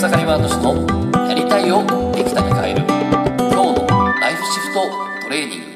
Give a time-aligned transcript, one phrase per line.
[0.00, 2.86] 草刈ワード氏のやりたいをできたに変える
[3.36, 3.86] 今日の
[4.18, 4.80] ライフシフト
[5.24, 5.66] トレーニング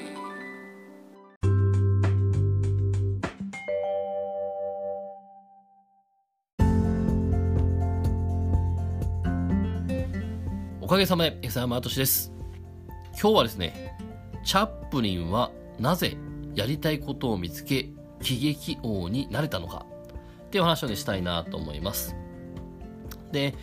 [10.80, 12.32] おかげさまで、エ山敏です。
[13.20, 13.95] 今日はですね、
[14.43, 16.16] チャップリンはなぜ
[16.54, 17.91] やりたいことを見つけ、
[18.22, 19.84] 喜劇王になれたのか
[20.46, 22.17] っていう話をね、したいなと思います。
[23.32, 23.54] で、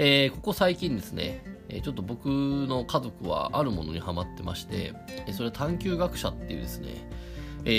[0.00, 1.42] えー、ここ最近ですね、
[1.82, 4.94] ちょっと僕の家族はあるものにハマってまして、
[5.32, 6.88] それは探究学者っていうですね、
[7.64, 7.70] え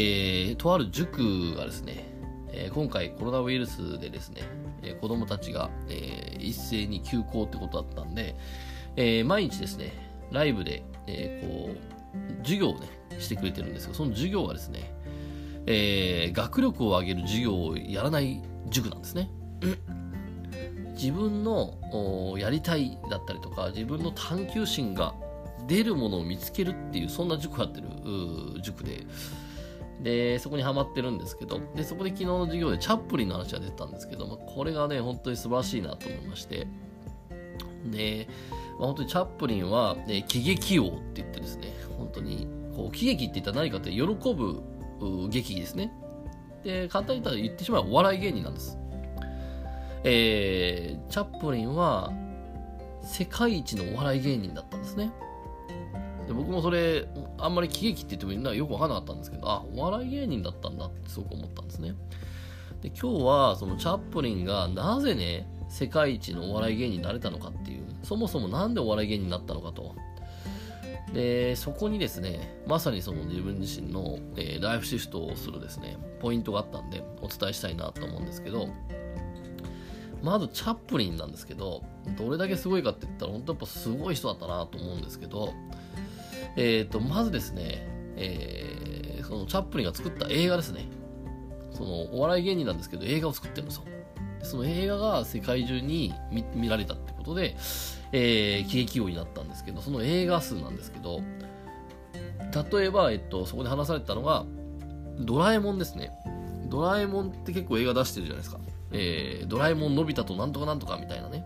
[0.52, 2.10] ー、とある塾がですね、
[2.52, 4.42] え今回コロナウイルスでですね、
[4.84, 8.36] え子供たちが、え、一斉に休校ってことだったんで、
[8.98, 9.94] えー、毎日ですね、
[10.32, 14.94] ライブで、え、こう、授業をね、してくれてるんですけど、その授業はですね、
[15.68, 19.30] えー、学力を上げる授業をやらない塾なんですね。
[21.02, 25.16] 自分のやりたいだったりとか、自分の探求心が
[25.68, 27.88] 出るものを見つけるっていう、そんな塾やってる
[28.62, 29.06] 塾で、
[30.04, 36.68] で、そこにハマってるんですけど、で、そこで昨日の授業でチャップリンの話が出てたんですけど、まあ、これがね、本当に素晴らしいなと思いまして、
[37.86, 38.28] で、
[38.78, 44.62] まあ、本当にチャップリンは、ね、喜劇王って言ってですね、本当に、こう、喜劇って言ったら何かって喜ぶ
[45.30, 45.92] 劇ですね。
[46.64, 48.78] で、簡単に言ったら言ってしまえばお笑い芸人なんです。
[50.04, 52.12] えー、チャップリンは
[53.02, 55.12] 世界一のお笑い芸人だったんですね。
[56.28, 57.08] で僕もそれ、
[57.40, 61.96] あんまり喜劇って言ってもみんなよくわからなかったんですけど、あ、お笑い芸人だったんだってすごく思ったんですね。
[62.82, 69.96] で、今日はそのチャップリンがなぜね、世界一のお笑い芸人になれたのかっていう、そもそもなんでお笑い芸人になったのかと。
[71.14, 78.70] で、そこにですね、まさにその自分自身の、えー、ライフシフトをするですね、ポイントがあったんで、お伝えしたいなと思うんですけど、
[80.24, 81.84] まずチャップリンなんですけど、
[82.18, 85.54] どれだけすごいかって言ったら、本当やっぱすごい人だったなと思うんですけど、
[86.56, 90.88] えっ、ー、と、まずですね、えー、そのチャップリンが作った映画ですね。
[91.72, 93.84] そのお笑い芸人なんですけど、映画を作ってるんですよ。
[94.42, 96.14] その映画が世界中に
[96.54, 97.56] 見られたってことで、
[98.12, 101.22] えー、喜劇王になったんですけど、その映画数なんですけど、
[102.72, 104.46] 例えば、えっと、そこで話されたのが、
[105.20, 106.12] ドラえもんですね。
[106.70, 108.60] ドラえもんって結構映画出してるじゃないですか。
[108.92, 111.46] えー、ドラえもんのび太となんとかなんとかみたいなね。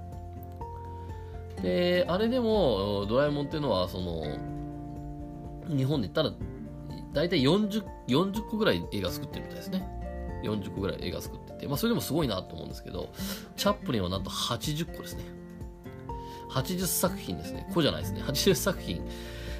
[1.61, 4.23] で、あれでも、ドラえもんっていうのは、その、
[5.67, 6.31] 日本で言ったら、
[7.13, 9.87] 大体40、40個ぐらい映画作ってるみたいですね。
[10.43, 13.09] 40個ぐらい映画作ってて、まあそれでもすごいなと思うんですけど、
[13.55, 15.23] チャップリンはなんと80個ですね。
[16.49, 17.67] 80作品ですね。
[17.73, 18.21] 個じゃないですね。
[18.21, 19.01] 80作品、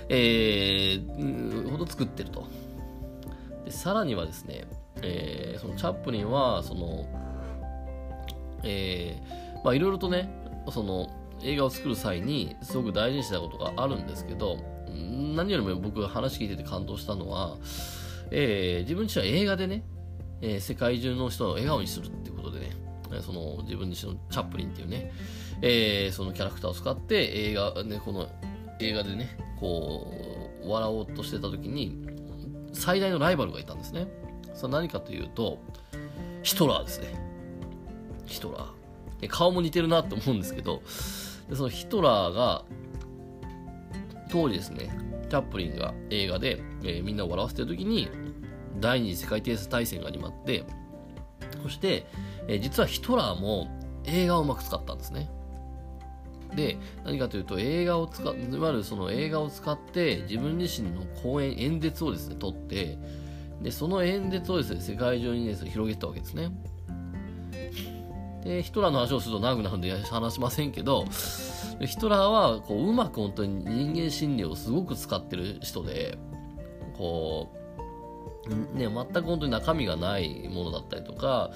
[0.09, 2.45] えー、ほど作ってると。
[3.65, 4.65] で、さらにはですね、
[5.01, 7.05] えー、そのチャップリンは、その、
[8.63, 10.29] えー、まあいろいろとね、
[10.71, 11.09] その
[11.41, 14.57] 映画を作る際にすごく大事にしたことがあるんですけど、
[14.87, 17.57] 何よりも僕が話聞いてて感動したのは、
[18.31, 19.83] えー、自分自身は映画でね、
[20.41, 22.71] えー、世界中の人を笑顔にするってことでね、
[23.21, 25.11] その自分自身のチャップリンっていうね、
[25.61, 28.27] えー、そのキャラクターを使って映画、ね、この
[28.79, 30.11] 映画でね、こ
[30.63, 32.05] う、笑おうとしてた時に、
[32.73, 34.07] 最大のライバルがいたんですね。
[34.53, 35.59] それ何かというと、
[36.41, 37.32] ヒトラーですね。
[38.33, 39.27] ヒトラー。
[39.29, 40.81] 顔も似てるなと思うんですけど、
[41.49, 42.65] でそのヒトラーが、
[44.29, 44.89] 当時ですね、
[45.29, 48.09] チャップリンが映画で、えー、みんなを笑わせてる時に、
[48.79, 50.65] 第二次世界大戦が始まって、
[51.61, 52.05] そして、
[52.47, 53.67] えー、実はヒトラーも
[54.05, 55.29] 映画をうまく使ったんですね。
[56.55, 62.97] で、何かというと、映画を使っ、いわゆるその映画を使って、自分自身の講演、演説をですね、撮って、
[63.61, 66.51] で、その演説をですね、世界中にですね、広げたわけですね。
[68.43, 71.05] で、ヒトラーの話をすると長くなるんで話しませんけど、
[71.79, 76.17] ヒトラーはこううまく本当に人間心理をすごく使ってる人で、
[76.97, 77.63] こう、
[78.77, 81.51] ね、全く本当に中身がないものだったりとか、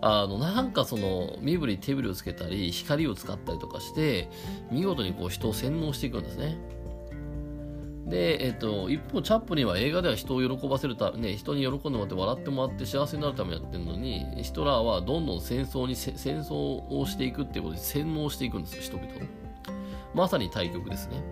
[0.00, 4.28] あの、なんかその、身振り手振りをつけたり、光を使ったりとかして、
[4.70, 6.56] 見事にこう人を洗脳していくんですね。
[8.08, 19.08] で、えっと、一方、チャップリンは映画では人を喜ばせるため、ね、人に喜んでもらって笑ってもらって幸せになるためやってるのに、ヒトラーはどんどん戦争に、戦争をしていくっていうことで洗脳していくんですよ、人々を。
[20.14, 21.22] まさに対極ですね。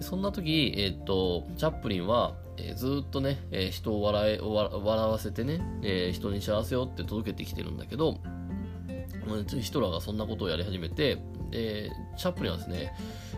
[0.00, 8.18] そんな時、えっと、チャップリンは、えー、ずっとね、えー、人を笑え笑わせてね、えー、人に幸せをって届けてきてるんだけど、
[9.60, 11.18] ヒトラーがそんなことをやり始めて、
[11.50, 12.92] で、チャップリンはですね、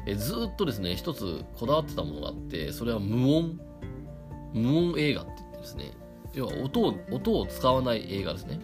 [0.07, 3.61] えずっとですね、一つこだわってたものがあって、それは無音、
[4.53, 5.93] 無音映画って言ってですね、
[6.35, 8.61] 要は音を、音を使わない映画ですね。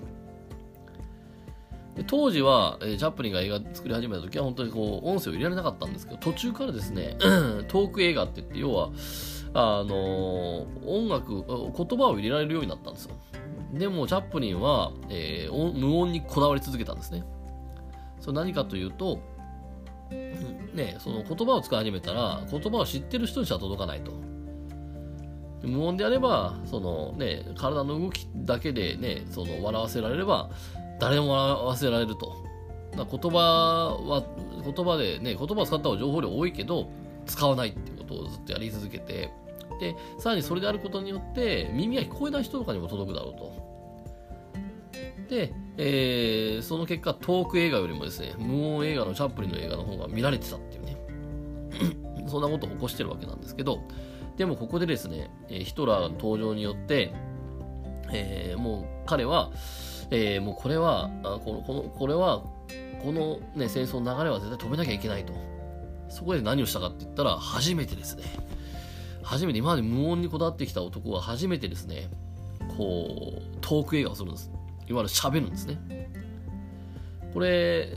[1.97, 7.17] で当時は、えー、チャップリンが映画作り始めた時は本当にこう音声を入れられなかったんですけど途中からですね
[7.69, 8.91] トーク映画って言って要は
[9.55, 13.15] あのー、音楽言葉を入れられるようになったんですよ。
[13.73, 17.25] でもチャップリンは、えー、無音にこだわり続けたんですね。
[18.21, 19.19] それ何かというと
[20.75, 24.13] ね、その言葉を使い始めたら言葉を知ってる人にしか届かないと。
[25.63, 30.51] 無音であればその、ね、体の動きだけで、ね、その笑わせられれば
[30.99, 32.43] 誰も笑わせられると。
[32.95, 33.39] 言葉
[34.07, 34.23] は、
[34.63, 36.91] 言葉でね、言葉を使った方が情報量多いけど、
[37.25, 39.31] 使わないっていうことをずっとやり続けて、
[39.83, 43.73] で、さらにそれであることによって、耳が聞こえない人とかにも届くだろうと。
[45.29, 50.97] で、えー、その結果、トーク映画よりもですね、無音映画のチャップリンの映画の方が見られてたっていうね、
[52.31, 53.81] そんなことを起こしてるわけなんですけど、
[54.37, 57.13] でもここでですね、ヒトラーの登場によって、
[58.13, 59.51] えー、もう彼は、
[60.11, 61.11] えー、もうこれは、
[61.45, 62.45] このこのこれは、
[63.03, 65.33] この、ね、戦争の流れは絶対止めなきゃいけないと。
[66.09, 68.23] そこで何をしたかって言ったら、初めてですね。
[69.23, 72.09] 初めて、今まで無音にこだわってきた男は初めてですね、
[72.77, 74.51] こう、トーク映画をするんです。
[74.89, 76.11] いわゆる喋るんですね。
[77.33, 77.89] これ、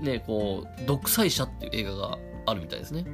[0.00, 3.04] ね、こう、独裁者っていう映画があるみたいですね。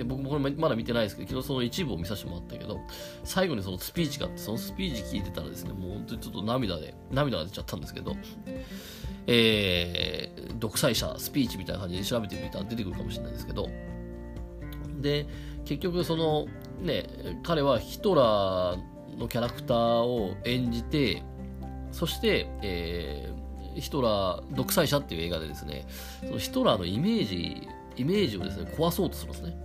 [0.00, 2.80] で僕もこれまだ見てないですけど昨日その一部を見させてもらったけど
[3.22, 8.16] 最後にそのスピーチがあってそのスピーチ聞いてたらですねもう本当にちょっと涙で涙が出ちゃったんですけど
[9.26, 13.68] えー、独裁者スピーチみたいな感じで調べてみたら出てくるかもしれないですけど
[15.00, 15.26] で
[15.64, 16.46] 結局その
[16.80, 17.06] ね
[17.42, 21.22] 彼はヒトラーのキャラクターを演じて
[21.92, 25.86] そして、えー、ヒトラー独裁者っていう映画でですね
[26.24, 29.56] そのヒトラーのイメージイメージをですね壊そうとするんですね。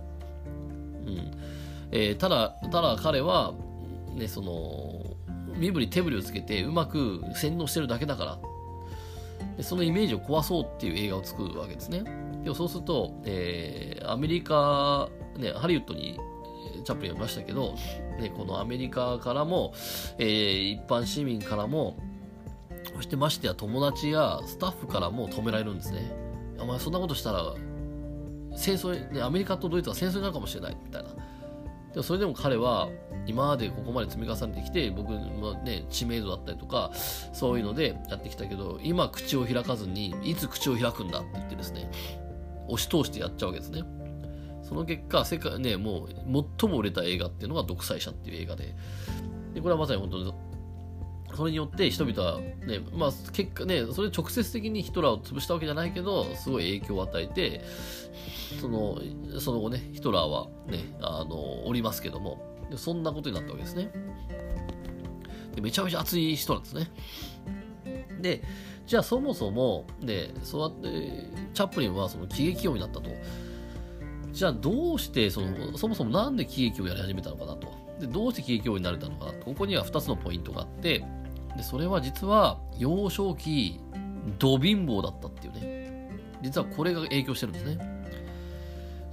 [1.06, 1.30] うん。
[1.92, 3.54] えー、ただ、ただ彼は、
[4.14, 5.16] ね、その、
[5.56, 8.38] 身振り手振りをつけてうまく洗脳してるだけだから。
[9.56, 12.04] でそのイメージを壊そうっていう映画を作るわけですね。
[12.42, 16.18] でもそうすると、えー、アメリカ、ね、ハリウッドに
[16.84, 17.74] チャップリンはいましたけど、
[18.20, 19.72] ね、このアメリカからも、
[20.18, 21.96] えー、一般市民からも
[22.94, 26.12] そしてましてや友達やスタッフからも止められるんですね。
[26.58, 27.54] お前そんなことしたら
[28.56, 31.10] 戦争、ね、アメリカとドイツは戦争になるかもしれないみたいな。
[31.10, 32.88] でもそれでも彼は
[33.26, 36.90] 今までここまで積み重ねてきて僕の、ね、知名度だったりとか
[37.32, 41.90] そういうのでやってきたけど今口を開かずにいつ口を開くんだって言ってですね
[42.68, 43.82] 押し通してやっちゃうわけですね。
[44.66, 48.74] その結果世界ねもう最も売れた映画っていうのが独裁者っていう映画で
[49.54, 50.34] でこれはまさに本当に
[51.36, 57.62] それによって人々はね、まあ結果ね、それ直接的にヒトラーを潰したわけじゃないけど、すごい影響を与えて、
[58.60, 58.98] その、
[59.38, 62.40] その後ね、ヒトラーはね、あの、おりますけども、
[62.76, 63.90] そんなことになったわけですね。
[65.54, 66.90] でめちゃめちゃ熱い人なんですね。
[68.20, 68.42] で、
[68.86, 73.10] じゃあそもそも、ね、そうやって、チャップリンはその喜劇王になったと。
[74.36, 77.72] じゃあどうしてその、そもそもなんで喜劇をやり始めたのかなと。
[77.98, 79.46] で、どうして喜劇王になれたのかなと。
[79.46, 81.02] ここには2つのポイントがあって、
[81.56, 83.80] でそれは実は幼少期
[84.38, 86.10] ド貧乏だったっていうね。
[86.42, 87.78] 実はこれが影響してるんですね。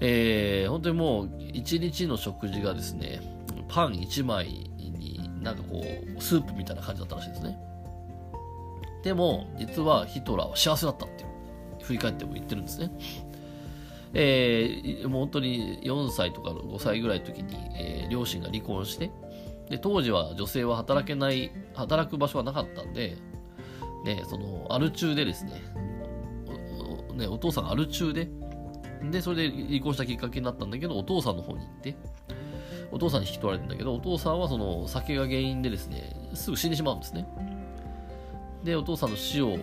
[0.01, 3.21] えー、本当にもう一日の食事がですね
[3.69, 4.47] パン1枚
[4.77, 5.81] になんかこ
[6.17, 7.57] うスープみたいな感じだったらしいですね。
[9.05, 11.33] でも実はヒトラーは幸せだったっていう。
[11.83, 12.89] 振り返っても言ってるんですね
[14.13, 19.11] えー、もう本当に4歳とか5歳ぐらいの時に、えー、両親が離婚して
[19.69, 23.17] で当時は女性は働けない働く場所はなかったんで、
[24.05, 25.61] ね、そのアル中でですね
[27.09, 28.29] おねお父さんアル中で
[29.11, 31.95] でそれで離婚したきっかけになったんだけどお父さんの方に行って
[32.91, 37.27] お父さんに引き取られてんだけどお父さんはその酒が原因でですねすぐ死んでしまうんですね。
[38.63, 39.57] でお父さんの死を、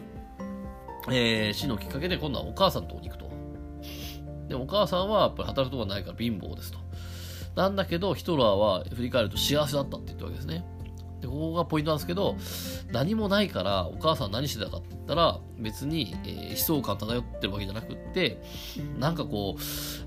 [1.09, 3.31] えー、死のきっかけで今度はお母さんのとこに行くと。
[4.51, 6.79] でお母さんはやっぱり働くとこがないから貧乏ですと
[7.55, 10.65] なんだけど、ヒトラーは振り返ると幸せだったって言ったわけですね。
[11.21, 12.37] で、ここがポイントなんですけど、
[12.93, 18.41] 何もないからお母さん何してたかって言ったら、別に、えー、悲壮感漂ってるわけじゃなくって、
[18.99, 19.61] なんかこう、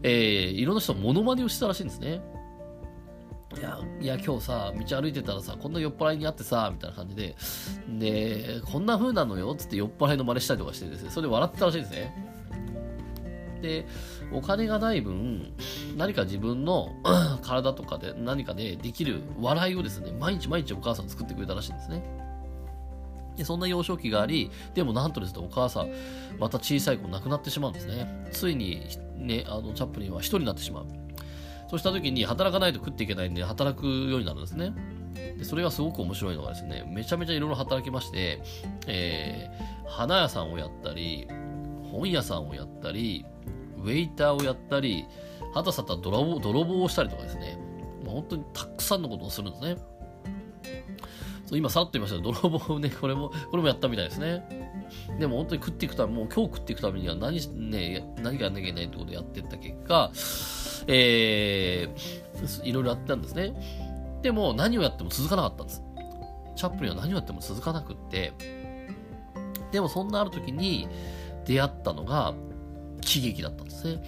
[0.03, 2.21] えー、いろんな人モノマネをしてたらしいんですね。
[3.55, 7.35] いや、いや、今日さ、道歩いてたらさ、こんな酔っ払いに会ってさ、みたいな感じで、
[8.00, 12.33] で、こんな風なのよ、つって酔っ払いの真似したりとかしてですね、それで笑ってたらしいんですね。
[13.63, 13.88] で、
[14.34, 15.53] お金がない分、
[15.98, 16.89] 何か自分の
[17.41, 22.03] 体とかで何かでできる笑いをですね、毎日毎日お母さん作ってくれたらしいんですね。
[23.38, 25.89] でそんな幼少期があり、でもなんとですね、お母さん、
[26.39, 28.27] また小さい子亡くなってしまうんですね。
[28.32, 30.86] ついに、ね、あの、チャップリンは一人になってしまう。
[31.70, 34.74] そうした時に働かないと食っていけないんで、働くようになるんですね。
[35.38, 38.43] でそれがすごく面白いのがですね、めちゃめちゃいろいろ働きまして、
[38.88, 41.27] えー花屋さんをやったり、
[41.93, 43.25] 本屋さんをやったり、
[43.77, 45.05] ウェイターをやったり、
[45.53, 47.57] はたさた泥棒泥棒をしたりとかですね、
[48.03, 49.77] まあ、本当にたくさんのことをするんですね。
[51.45, 54.43] そう今さらっと言いましたけど、泥棒をね、これも、これもやったみたいですね。
[55.19, 60.12] でも本当に食っていくため、もう今日食っていくためには何、ね、何かやんなきゃいけないってことをやってった結果、
[60.88, 63.53] えー、いろいろやったんですね。
[64.21, 65.83] でも何をやっても続かなかったんです。
[66.55, 68.33] チャップリンは何をやっても続かなくって、
[69.71, 70.88] でもそんなある時に
[71.45, 72.33] 出会ったのが
[73.01, 74.03] 喜劇だったんですね。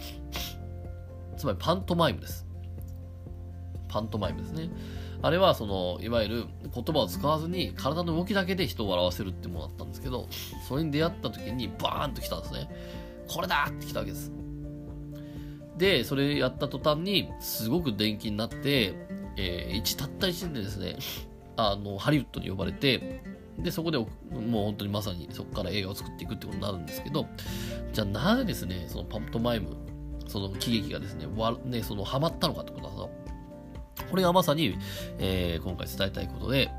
[1.38, 2.46] つまりパントマイムです。
[3.88, 4.70] パントマイムですね。
[5.22, 10.28] あれはその、いわゆる言葉を使わずに体の動きだけで人を笑わせるってものだったんですけど、
[10.68, 12.70] それに出会った時にバーンと来たんですね。
[13.28, 14.32] これだって来たわけです。
[15.78, 18.96] で、それやった途端に、すごく電気になって、
[19.38, 20.98] えー、一たった一年でですね、
[21.58, 23.24] あの、ハリウッドに呼ばれて、
[23.60, 24.08] で、そこでもう
[24.66, 27.28] 本当にまさにそこから映画を作っていくってことになるんですけど、
[27.94, 29.76] じゃあなぜですね、そのパントマイム、
[30.28, 33.10] その喜劇がですね、わねそのハマったのかってことだと。
[34.10, 34.78] これがまさに、
[35.20, 36.70] えー、今回伝えたいことで、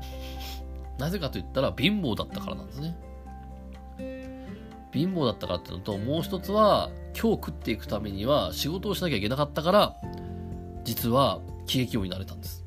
[0.99, 2.97] なぜかと言ったら貧乏だったからなんですね。
[4.93, 9.95] 貧乏だったからっていうのと、もう一つは、今日食っていくためには仕事をしなきゃいけなかったから、
[10.83, 12.63] 実は喜劇王になれたんです。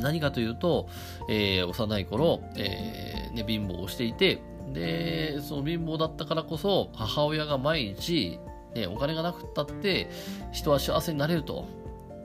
[0.00, 0.88] 何かというと、
[1.28, 4.40] えー、幼い頃、えー、ね、貧乏をしていて、
[4.72, 8.38] で、その貧乏だったからこそ、母親が毎日、
[8.74, 10.10] ね、お金がなくったって、
[10.52, 11.66] 人は幸せになれると。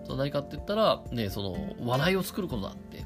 [0.09, 3.05] 何かって言ったら、ね、その、笑いを作ることだって。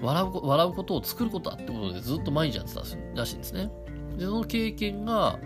[0.00, 3.70] 笑う、笑うことを作ることだってことでずっと毎日やってたらしいんですね。
[4.18, 5.38] で、その経験が、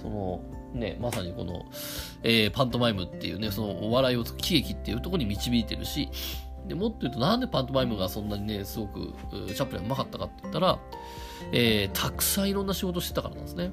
[0.00, 0.40] その、
[0.74, 1.64] ね、まさにこの、
[2.22, 6.10] えー、パントマイムっていうね、そのお笑いを喜劇っていうところに導いてるし、
[6.68, 9.14] でもっと言うとなんでパントマイムがそんなにね、すごく
[9.48, 10.78] チャップリンがうまかったかって言ったら、
[11.52, 13.72] えー、たくさんいろんな仕事してたからなんですね。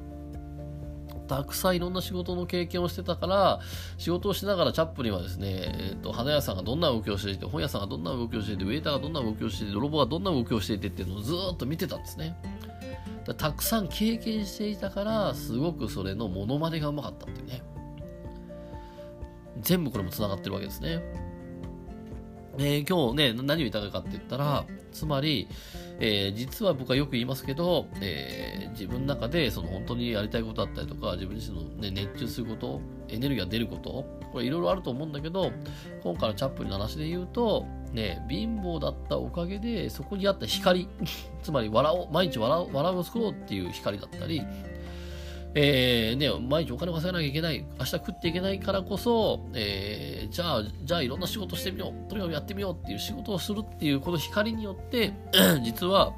[1.27, 3.59] たくさんいろんな仕事の経験をしてたから、
[3.97, 12.35] 仕事をしながらチャップリンはですね、えっ、ー、と、花屋さんがどんな動きをしていて、本屋さんがどんな動きをしていて、ウェイターがどんな動きをしていて、泥棒がどんな動きをしていてっていうのをずっと見てたんですね。
[13.37, 17.63] たくさん経験していたから、すごくそれのモノマネがうまかったっていうね。
[19.61, 21.01] 全部これも繋がってるわけですね。
[22.57, 25.47] えー、今日ね、何を言いたいかって言ったら、つまり、
[25.99, 35.51] えー、実は僕はよく言いますけど、えー、自分の中でその本当にやりたいことだったりとか、自分自身の、ね、熱中すること、エネルギーが出ること、これいろいろあると思うんだけど、
[36.01, 40.87] 今回のチャップリンの話で言うと、ね、貧乏だったおかげで、そこにあった光、
[41.43, 44.41] つまり笑おう、毎日笑う、笑うを作ろうっていう光だったり、
[45.57, 55.13] えー、ね、毎日お金を稼がなきゃいけない、明日食っていけないからこそ、えー、じゃあ、じゃあいろんな仕事してみよう、とにかくやってみようっていう仕事をするっていう、この光によって、
[55.63, 56.13] 実は、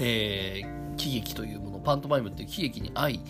[0.00, 3.20] えー、喜劇というもの、パントマイムっていう喜劇に合い、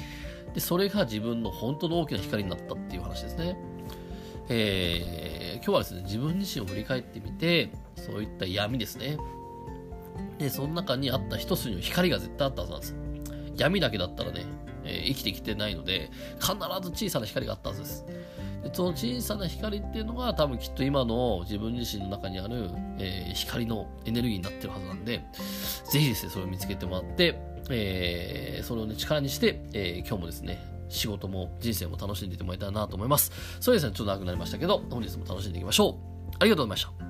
[0.55, 3.59] で、それが自分の本当の大きな光になったっていう話ですね。
[4.49, 9.19] えー、今日はですね、自分自身を振り返ってみて、そういった闇ですね。
[10.39, 12.97] で、その中にあった一筋の光が絶対あったはずなんです。
[13.59, 14.47] 闇だけだったらね、
[14.91, 18.05] えー、生きてきてないので、必ず小さな光があったはずです。
[18.63, 25.25] でその小さな光っていうのが多分きっと今の自分自身の中にある、えー、光のエネルギーになってるはずなんで、
[25.91, 33.33] ぜひですね、それを見つけてもらって、えー、それをね、力にして、え、今日もですね、仕事も人生も楽しんでいってもらいたいなと思います。
[33.61, 35.95] そうですね、ちょっと長くなりましたけど、本日も楽しんでいきましょう。
[36.39, 37.10] ありがとうございました。